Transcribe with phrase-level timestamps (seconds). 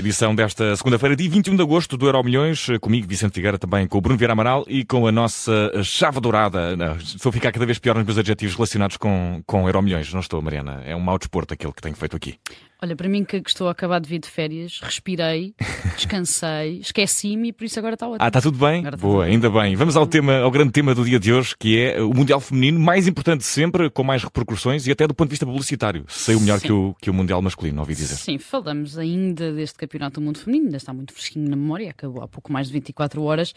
[0.00, 3.98] Edição desta segunda-feira, dia 21 de agosto, do Euro Milhões, comigo, Vicente Figueira, também com
[3.98, 6.74] o Bruno Vieira Amaral e com a nossa chave dourada.
[6.74, 10.10] Não, estou a ficar cada vez pior nos meus adjetivos relacionados com, com Euro Milhões.
[10.14, 10.80] Não estou, Mariana.
[10.86, 12.38] É um mau desporto aquele que tenho feito aqui.
[12.82, 15.54] Olha, para mim que estou a acabar de vir de férias, respirei,
[15.96, 18.24] descansei, esqueci-me e por isso agora está ótimo.
[18.24, 18.78] Ah, está tudo bem?
[18.82, 19.76] Está Boa, tudo ainda bem.
[19.76, 22.80] Vamos ao tema, ao grande tema do dia de hoje, que é o Mundial Feminino,
[22.80, 26.06] mais importante sempre, com mais repercussões e até do ponto de vista publicitário.
[26.08, 28.14] Saiu melhor que o, que o Mundial masculino, ouvi dizer.
[28.14, 32.22] Sim, falamos ainda deste Campeonato do Mundo Feminino, ainda está muito fresquinho na memória, acabou
[32.22, 33.52] há pouco mais de 24 horas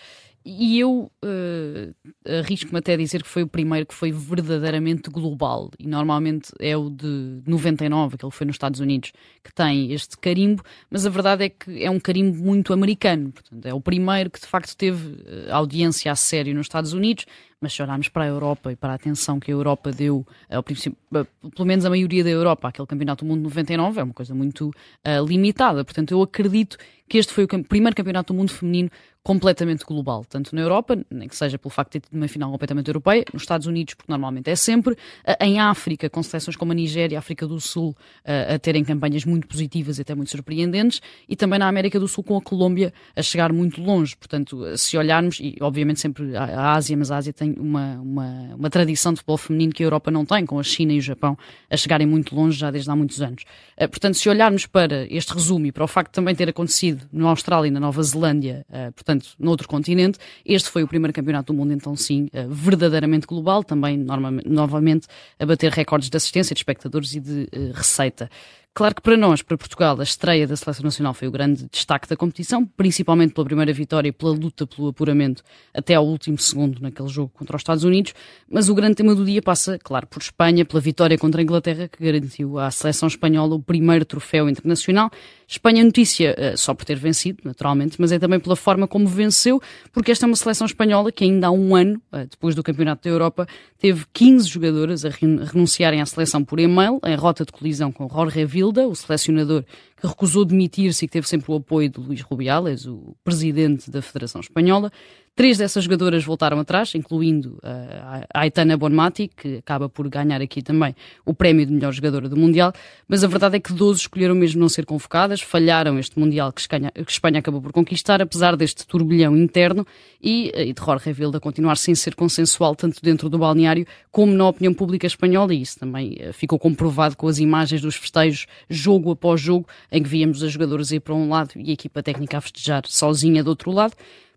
[0.45, 5.71] e eu uh, arrisco-me até a dizer que foi o primeiro que foi verdadeiramente global.
[5.79, 10.17] E normalmente é o de 99, que ele foi nos Estados Unidos, que tem este
[10.17, 13.31] carimbo, mas a verdade é que é um carimbo muito americano.
[13.31, 17.25] Portanto, é o primeiro que de facto teve eh, audiência a sério nos Estados Unidos,
[17.63, 20.61] mas se olharmos para a Europa e para a atenção que a Europa deu, ao
[20.61, 24.35] princípio, pelo menos a maioria da Europa, aquele Campeonato do Mundo 99, é uma coisa
[24.35, 25.85] muito uh, limitada.
[25.85, 26.77] Portanto, eu acredito
[27.07, 28.89] que este foi o primeiro Campeonato do Mundo feminino
[29.23, 32.51] completamente global, tanto na Europa, nem que seja pelo facto de ter tido uma final
[32.51, 34.97] completamente europeia, nos Estados Unidos, porque normalmente é sempre, uh,
[35.39, 38.83] em África, com seleções como a Nigéria e a África do Sul uh, a terem
[38.83, 42.41] campanhas muito positivas e até muito surpreendentes, e também na América do Sul com a
[42.41, 44.15] Colômbia a chegar muito longe.
[44.17, 48.69] Portanto, se olharmos, e obviamente sempre a Ásia, mas a Ásia tem uma, uma, uma
[48.69, 51.37] tradição de futebol feminino que a Europa não tem, com a China e o Japão
[51.69, 53.43] a chegarem muito longe já desde há muitos anos.
[53.77, 57.29] Portanto, se olharmos para este resumo e para o facto de também ter acontecido na
[57.29, 61.57] Austrália e na Nova Zelândia, uh, portanto, noutro continente, este foi o primeiro campeonato do
[61.57, 65.07] mundo, então sim, uh, verdadeiramente global, também novamente
[65.39, 68.29] a bater recordes de assistência, de espectadores e de receita.
[68.75, 72.09] Claro que para nós, para Portugal, a estreia da Seleção Nacional foi o grande destaque
[72.09, 76.81] da competição, principalmente pela primeira vitória e pela luta pelo apuramento até ao último segundo
[76.81, 78.15] naquele jogo contra os Estados Unidos,
[78.49, 81.87] mas o grande tema do dia passa, claro, por Espanha, pela vitória contra a Inglaterra,
[81.87, 85.11] que garantiu à seleção espanhola o primeiro troféu internacional.
[85.47, 89.61] Espanha notícia eh, só por ter vencido, naturalmente, mas é também pela forma como venceu,
[89.91, 93.03] porque esta é uma seleção espanhola que ainda há um ano, eh, depois do Campeonato
[93.03, 97.91] da Europa, teve 15 jogadoras a renunciarem à seleção por e-mail, em rota de colisão
[97.91, 99.65] com Jorge O selecionador
[100.07, 104.41] recusou demitir-se e que teve sempre o apoio de Luís Rubiales, o presidente da Federação
[104.41, 104.91] Espanhola.
[105.35, 110.61] Três dessas jogadoras voltaram atrás, incluindo uh, a Aitana Bonmati, que acaba por ganhar aqui
[110.61, 112.71] também o prémio de melhor jogadora do Mundial,
[113.07, 116.61] mas a verdade é que 12 escolheram mesmo não ser convocadas, falharam este Mundial que
[116.61, 119.87] Espanha, que Espanha acabou por conquistar, apesar deste turbilhão interno
[120.21, 124.31] e, uh, e de Jorge Vilda continuar sem ser consensual tanto dentro do balneário como
[124.35, 128.45] na opinião pública espanhola, e isso também uh, ficou comprovado com as imagens dos festejos,
[128.69, 132.01] jogo após jogo, em que víamos as jogadoras ir para um lado e a equipa
[132.01, 133.93] técnica a festejar sozinha do outro lado.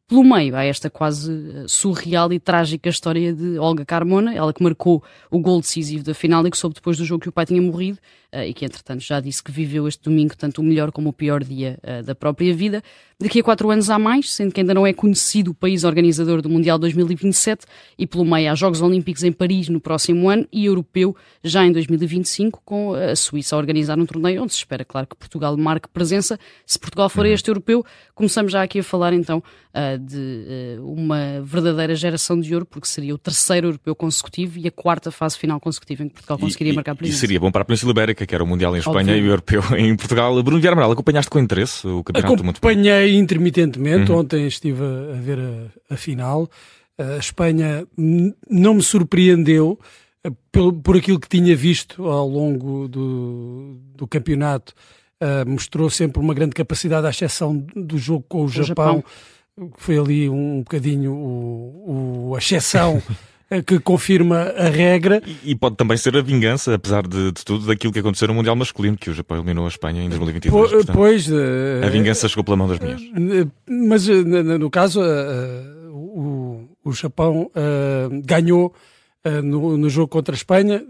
[0.07, 4.63] Pelo meio há esta quase eh, surreal e trágica história de Olga Carmona, ela que
[4.63, 7.47] marcou o gol decisivo da final e que soube depois do jogo que o pai
[7.47, 7.99] tinha morrido
[8.45, 11.45] e que entretanto já disse que viveu este domingo tanto o melhor como o pior
[11.45, 12.83] dia uh, da própria vida.
[13.19, 16.43] Daqui a quatro anos há mais, sendo que ainda não é conhecido o país organizador
[16.43, 17.65] do Mundial 2027
[17.99, 21.73] e pelo meio há Jogos Olímpicos em Paris no próximo ano e Europeu já em
[21.73, 25.89] 2025 com a Suíça a organizar um torneio onde se espera, claro, que Portugal marque
[25.89, 26.39] presença.
[26.67, 27.83] Se Portugal for este europeu,
[28.15, 29.43] começamos já aqui a falar então
[29.73, 34.71] uh, de uma verdadeira geração de ouro, porque seria o terceiro europeu consecutivo e a
[34.71, 37.17] quarta fase final consecutiva em que Portugal conseguiria e, marcar presença.
[37.17, 39.17] E seria bom para a Península Ibérica que era o Mundial em Espanha Óbvio.
[39.17, 40.43] e o Europeu em Portugal.
[40.43, 42.57] Bruno Vieira Amaral, acompanhaste com interesse o Campeonato do Mundo?
[42.57, 44.19] Acompanhei intermitentemente, uhum.
[44.19, 46.49] ontem estive a, a ver a, a, final.
[46.99, 47.87] A Espanha
[48.49, 49.79] não me surpreendeu
[50.25, 54.75] eh, por, por aquilo que tinha visto ao longo do, do campeonato.
[55.23, 59.03] Uh, mostrou sempre uma grande capacidade, à exceção do jogo com o, o Japão,
[59.57, 63.03] Japão, que foi ali um bocadinho o, o a exceção
[63.65, 65.23] que confirma a regra.
[65.25, 68.35] E, e, pode também ser a vingança, apesar de, de, tudo, daquilo que aconteceu no
[68.35, 70.53] Mundial Masculino, que o Japão eliminou a Espanha em 2022.
[70.53, 71.29] Po, portanto, pois.
[71.29, 73.01] Uh, a vingança chegou pela mão das minhas.
[73.01, 75.01] Uh, mas no caso,
[75.91, 77.51] o, o Japão
[78.25, 78.75] ganhou.
[79.43, 80.81] No, no, jogo contra a Espanha,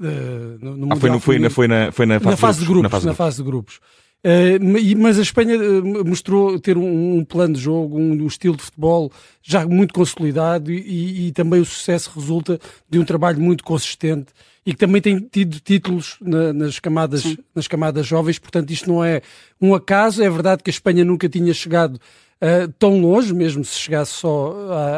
[0.60, 2.66] no, no ah, foi, no, foi, na, foi, na, foi na fase, na fase de
[2.66, 3.04] grupos.
[3.04, 3.80] Na fase de grupos.
[4.26, 8.56] Uh, mas a Espanha uh, mostrou ter um, um, plano de jogo, um, um, estilo
[8.56, 12.58] de futebol já muito consolidado e, e, também o sucesso resulta
[12.90, 14.32] de um trabalho muito consistente
[14.66, 19.04] e que também tem tido títulos na, nas, camadas, nas camadas jovens, portanto isto não
[19.04, 19.22] é
[19.60, 23.78] um acaso, é verdade que a Espanha nunca tinha chegado uh, tão longe, mesmo se
[23.78, 24.56] chegasse só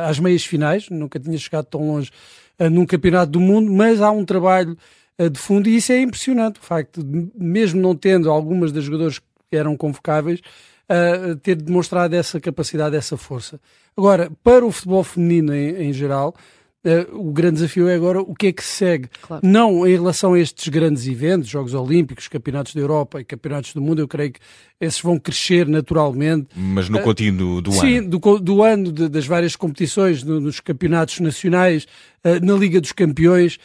[0.09, 2.11] às meias finais, nunca tinha chegado tão longe
[2.73, 4.77] num campeonato do mundo, mas há um trabalho
[5.27, 9.19] de fundo, e isso é impressionante, o facto de, mesmo não tendo algumas das jogadores
[9.19, 10.41] que eram convocáveis,
[10.89, 13.61] uh, ter demonstrado essa capacidade, essa força.
[13.97, 16.35] Agora, para o futebol feminino em, em geral,
[17.13, 19.09] o grande desafio é agora o que é que se segue.
[19.21, 19.47] Claro.
[19.47, 23.81] Não em relação a estes grandes eventos, Jogos Olímpicos, Campeonatos da Europa e Campeonatos do
[23.81, 24.41] Mundo, eu creio que
[24.81, 26.49] esses vão crescer naturalmente.
[26.55, 28.03] Mas no contínuo do Sim, ano?
[28.03, 32.81] Sim, do, do, ano, de, das várias competições, no, nos campeonatos nacionais, uh, na Liga
[32.81, 33.59] dos Campeões.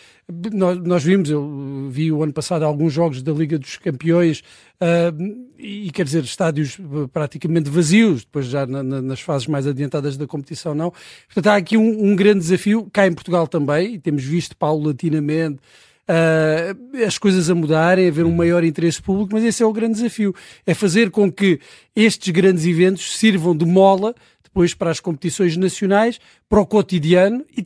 [0.54, 4.40] Nós, nós, vimos, eu vi o ano passado alguns jogos da Liga dos Campeões
[4.80, 6.78] uh, e, quer dizer, estádios
[7.12, 10.92] praticamente vazios, depois já na, na, nas fases mais adiantadas da competição não.
[11.26, 15.60] Portanto, há aqui um, um grande desafio, cá em Portugal também, e temos visto paulatinamente
[16.08, 19.96] uh, as coisas a mudarem, haver um maior interesse público, mas esse é o grande
[19.96, 20.34] desafio,
[20.66, 21.60] é fazer com que
[21.96, 27.64] estes grandes eventos sirvam de mola depois para as competições nacionais, para o cotidiano e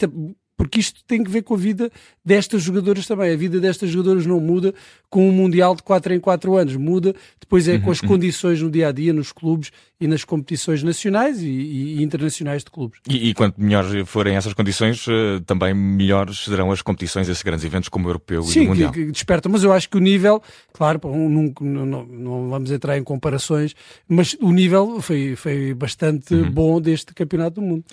[0.58, 1.92] porque isto tem que ver com a vida
[2.26, 3.32] destas jogadoras também.
[3.32, 4.74] A vida destas jogadoras não muda
[5.10, 8.08] com um Mundial de 4 em 4 anos, muda depois é uhum, com as uhum.
[8.10, 9.72] condições no dia a dia, nos clubes
[10.02, 13.00] e nas competições nacionais e, e internacionais de clubes.
[13.08, 17.64] E, e, quanto melhores forem essas condições, eh, também melhores serão as competições, esses grandes
[17.64, 18.94] eventos como o Europeu Sim, e o Mundial.
[18.94, 20.42] Sim, desperta, mas eu acho que o nível,
[20.74, 23.74] claro, não, não, não, vamos entrar em comparações,
[24.10, 26.52] mas o nível foi, foi bastante uhum.
[26.52, 27.86] bom deste Campeonato do Mundo.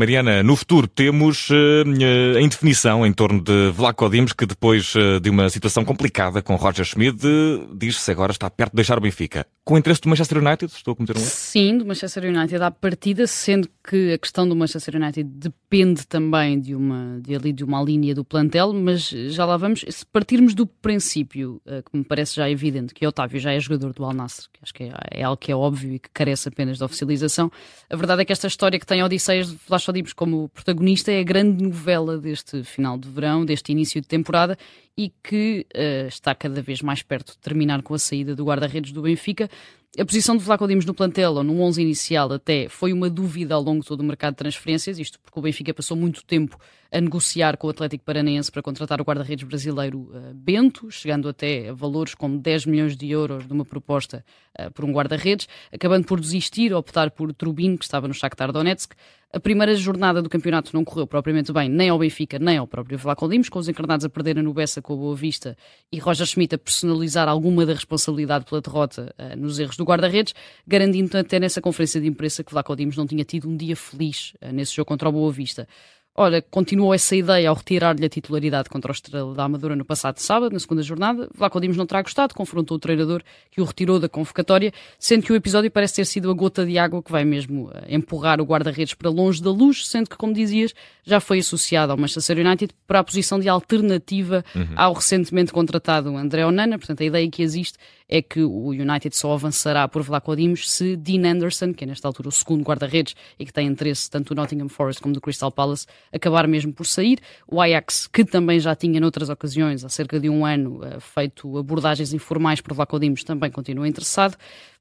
[0.00, 5.20] Mariana, no futuro temos uh, a indefinição em torno de Vlaco Dimos, que depois uh,
[5.20, 9.02] de uma situação complicada com Roger Schmidt, uh, diz-se agora está perto de deixar o
[9.02, 9.46] Benfica.
[9.70, 10.72] Com o interesse do Manchester United?
[10.72, 11.30] Estou a cometer um erro?
[11.30, 16.60] Sim, do Manchester United à partida, sendo que a questão do Manchester United depende também
[16.60, 19.84] de uma, de, ali, de uma linha do plantel, mas já lá vamos.
[19.88, 24.04] Se partirmos do princípio, que me parece já evidente, que Otávio já é jogador do
[24.04, 26.76] Al Nassr, que acho que é, é algo que é óbvio e que carece apenas
[26.76, 27.48] de oficialização,
[27.88, 31.20] a verdade é que esta história que tem Odisseias de Flash Dimos como protagonista é
[31.20, 34.58] a grande novela deste final de verão, deste início de temporada
[35.00, 38.92] e que uh, está cada vez mais perto de terminar com a saída do guarda-redes
[38.92, 39.48] do Benfica.
[39.98, 43.54] A posição de Vlaco Dimos no plantel, ou no 11 inicial até, foi uma dúvida
[43.54, 46.56] ao longo de todo o mercado de transferências, isto porque o Benfica passou muito tempo
[46.92, 51.68] a negociar com o Atlético Paranaense para contratar o guarda-redes brasileiro uh, Bento, chegando até
[51.68, 54.24] a valores como 10 milhões de euros de uma proposta
[54.58, 58.94] uh, por um guarda-redes, acabando por desistir, optar por Trubin, que estava no Shakhtar Donetsk.
[59.32, 62.98] A primeira jornada do campeonato não correu propriamente bem, nem ao Benfica, nem ao próprio
[62.98, 65.56] Vlaco Dimos, com os encarnados a perderem no Bessa com a Boa Vista
[65.92, 70.34] e Roger Schmidt a personalizar alguma da responsabilidade pela derrota uh, nos erros do guarda-redes,
[70.66, 74.32] garantindo até nessa conferência de imprensa que Vlaco Dimos não tinha tido um dia feliz
[74.42, 75.68] uh, nesse jogo contra o Boa Vista.
[76.14, 80.18] Ora, continuou essa ideia ao retirar-lhe a titularidade contra o Estrela da Amadora no passado
[80.18, 81.30] sábado, na segunda jornada.
[81.34, 85.32] Vlaco Dimos não terá gostado, confrontou o treinador que o retirou da convocatória, sendo que
[85.32, 88.44] o episódio parece ter sido a gota de água que vai mesmo eh, empurrar o
[88.44, 90.74] guarda-redes para longe da luz, sendo que, como dizias,
[91.04, 94.74] já foi associado ao Manchester United para a posição de alternativa uhum.
[94.76, 96.76] ao recentemente contratado André Onana.
[96.76, 97.78] Portanto, a ideia que existe
[98.10, 102.08] é que o United só avançará por Vlaco Dimos se Dean Anderson, que é nesta
[102.08, 105.52] altura o segundo guarda-redes e que tem interesse tanto do Nottingham Forest como do Crystal
[105.52, 107.20] Palace, acabar mesmo por sair.
[107.46, 111.56] O Ajax, que também já tinha noutras ocasiões, há cerca de um ano, eh, feito
[111.56, 114.36] abordagens informais por Vlaco Dimos, também continua interessado.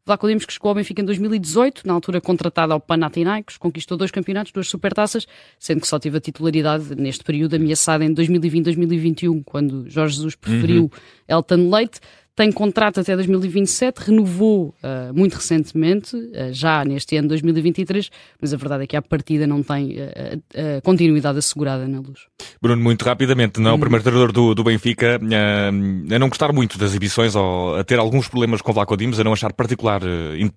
[0.05, 4.51] Vlaco que chegou ao Benfica em 2018, na altura contratado ao Panathinaikos, conquistou dois campeonatos,
[4.51, 5.27] duas supertaças,
[5.59, 10.83] sendo que só teve a titularidade neste período ameaçada em 2020-2021, quando Jorge Jesus preferiu
[10.83, 10.89] uhum.
[11.27, 11.99] Elton Leite
[12.39, 18.09] tem contrato até 2027, renovou uh, muito recentemente, uh, já neste ano 2023,
[18.41, 22.27] mas a verdade é que a partida não tem uh, continuidade assegurada na luz.
[22.61, 23.79] Bruno, muito rapidamente, não é o hum.
[23.81, 25.71] primeiro treinador do, do Benfica a
[26.17, 29.33] não gostar muito das exibições ou a ter alguns problemas com Vlaco Dimos, a não
[29.33, 29.51] achar
[29.89, 30.01] particular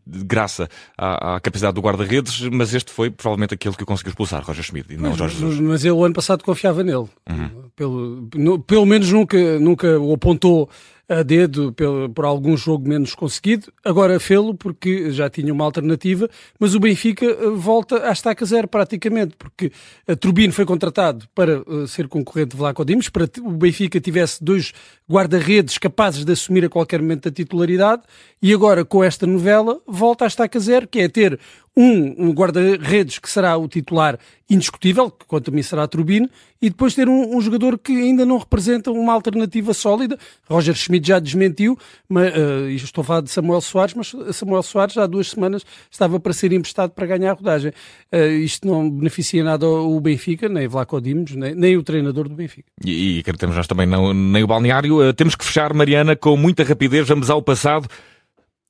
[0.07, 4.45] graça à, à, capacidade do guarda-redes, mas este foi provavelmente aquele que o conseguiu expulsar,
[4.45, 5.61] Roger Schmidt, e não mas, Jorge Jesus.
[5.61, 7.07] Mas o ano passado confiava nele.
[7.29, 7.71] Uhum.
[7.75, 10.69] Pelo, no, pelo menos nunca, nunca o apontou
[11.09, 11.75] a dedo
[12.14, 13.73] por, algum jogo menos conseguido.
[13.85, 16.28] Agora fê-lo porque já tinha uma alternativa,
[16.59, 19.73] mas o Benfica eh, volta à estaca zero praticamente, porque
[20.06, 24.42] a Turbino foi contratado para uh, ser concorrente de Vlaco Dimos, para o Benfica tivesse
[24.42, 24.73] dois
[25.11, 28.02] guarda-redes capazes de assumir a qualquer momento a titularidade,
[28.40, 31.38] e agora com esta novela volta à estaca zero, que é ter
[31.76, 36.29] um, um guarda-redes que será o titular indiscutível, que quanto a mim será a Turbine,
[36.61, 40.19] e depois ter um, um, jogador que ainda não representa uma alternativa sólida.
[40.49, 44.99] Roger Schmidt já desmentiu, mas, uh, estou a falar de Samuel Soares, mas Samuel Soares
[44.99, 47.73] há duas semanas estava para ser emprestado para ganhar a rodagem.
[48.12, 52.35] Uh, isto não beneficia nada o Benfica, nem Vlaco Dimos, nem, nem o treinador do
[52.35, 52.69] Benfica.
[52.85, 55.09] E, e temos nós também não, nem o balneário.
[55.09, 57.09] Uh, temos que fechar, Mariana, com muita rapidez.
[57.09, 57.88] Vamos ao passado.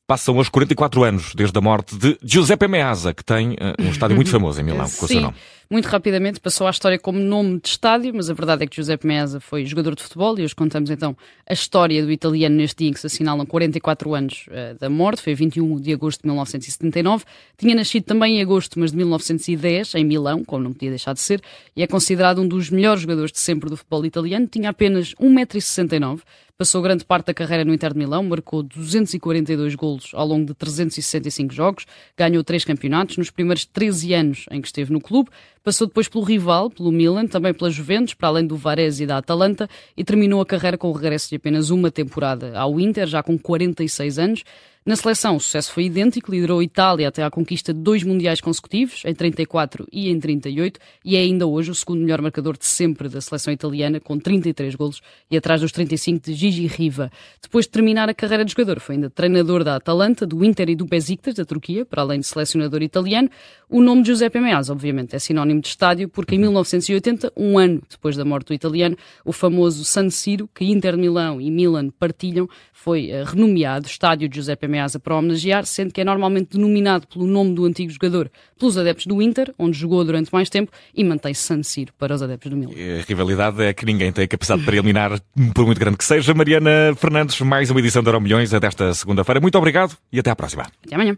[0.07, 4.17] Passam os 44 anos desde a morte de Giuseppe Meazza, que tem uh, um estádio
[4.17, 5.37] muito famoso em Milão, com o seu nome.
[5.71, 9.07] Muito rapidamente passou à história como nome de estádio, mas a verdade é que Giuseppe
[9.07, 11.17] Meazza foi jogador de futebol e hoje contamos então
[11.49, 15.23] a história do italiano neste dia em que se assinalam 44 anos uh, da morte,
[15.23, 17.25] foi 21 de agosto de 1979.
[17.57, 21.21] Tinha nascido também em agosto, mas de 1910, em Milão, como não podia deixar de
[21.21, 21.41] ser,
[21.77, 24.47] e é considerado um dos melhores jogadores de sempre do futebol italiano.
[24.47, 26.21] Tinha apenas 1,69m,
[26.63, 30.55] Passou grande parte da carreira no Inter de Milão, marcou 242 golos ao longo de
[30.55, 35.29] 365 jogos, ganhou três campeonatos nos primeiros 13 anos em que esteve no clube,
[35.63, 39.19] passou depois pelo rival, pelo Milan, também pela Juventus, para além do Varese e da
[39.19, 43.23] Atalanta, e terminou a carreira com o regresso de apenas uma temporada ao Inter, já
[43.23, 44.45] com 46 anos.
[44.85, 48.41] Na seleção, o sucesso foi idêntico, liderou a Itália até à conquista de dois mundiais
[48.41, 52.67] consecutivos, em 34 e em 38, e é ainda hoje o segundo melhor marcador de
[52.67, 57.13] sempre da seleção italiana, com 33 golos e atrás dos 35 de Gigi Riva.
[57.41, 60.75] Depois de terminar a carreira de jogador, foi ainda treinador da Atalanta, do Inter e
[60.75, 63.31] do Besiktas, da Turquia, para além de selecionador italiano.
[63.71, 67.81] O nome de Giuseppe Meazza, obviamente, é sinónimo de estádio, porque em 1980, um ano
[67.89, 72.49] depois da morte do italiano, o famoso San Siro, que Inter Milão e Milan partilham,
[72.73, 77.55] foi uh, renomeado Estádio Giuseppe Meazza para homenagear, sendo que é normalmente denominado pelo nome
[77.55, 81.63] do antigo jogador pelos adeptos do Inter, onde jogou durante mais tempo, e mantém San
[81.63, 82.73] Siro para os adeptos do Milan.
[82.73, 85.21] A rivalidade é que ninguém tem capacidade para eliminar,
[85.55, 86.33] por muito grande que seja.
[86.33, 89.41] Mariana Fernandes, mais uma edição da Euro Milhões desta segunda-feira.
[89.41, 90.67] Muito obrigado e até à próxima.
[90.85, 91.17] Até amanhã.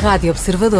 [0.00, 0.76] Rádio Observador.